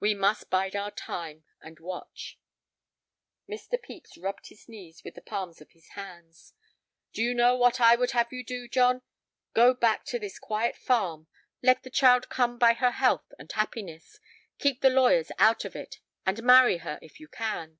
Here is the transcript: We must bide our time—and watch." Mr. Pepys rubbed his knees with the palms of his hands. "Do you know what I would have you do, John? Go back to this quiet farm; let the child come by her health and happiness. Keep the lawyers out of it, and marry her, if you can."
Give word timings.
We 0.00 0.14
must 0.14 0.48
bide 0.48 0.74
our 0.74 0.90
time—and 0.90 1.78
watch." 1.78 2.38
Mr. 3.46 3.72
Pepys 3.72 4.16
rubbed 4.16 4.46
his 4.48 4.66
knees 4.66 5.04
with 5.04 5.14
the 5.14 5.20
palms 5.20 5.60
of 5.60 5.72
his 5.72 5.88
hands. 5.88 6.54
"Do 7.12 7.20
you 7.20 7.34
know 7.34 7.54
what 7.56 7.82
I 7.82 7.94
would 7.94 8.12
have 8.12 8.32
you 8.32 8.42
do, 8.42 8.66
John? 8.66 9.02
Go 9.52 9.74
back 9.74 10.06
to 10.06 10.18
this 10.18 10.38
quiet 10.38 10.74
farm; 10.78 11.26
let 11.62 11.82
the 11.82 11.90
child 11.90 12.30
come 12.30 12.56
by 12.56 12.72
her 12.72 12.92
health 12.92 13.30
and 13.38 13.52
happiness. 13.52 14.18
Keep 14.58 14.80
the 14.80 14.88
lawyers 14.88 15.30
out 15.38 15.66
of 15.66 15.76
it, 15.76 15.96
and 16.24 16.42
marry 16.42 16.78
her, 16.78 16.98
if 17.02 17.20
you 17.20 17.28
can." 17.28 17.78